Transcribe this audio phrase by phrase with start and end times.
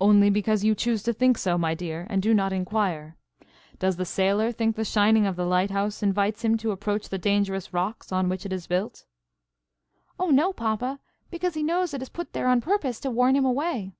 [0.00, 3.16] "Only because you choose to think so, my dear, and do not inquire.
[3.78, 7.72] Does the sailor think the shining of the lighthouse invites him to approach the dangerous
[7.72, 9.04] rocks on which it is built?"
[10.18, 10.98] "Oh, no, papa,
[11.30, 13.92] because he knows it is put there on purpose to warn him away."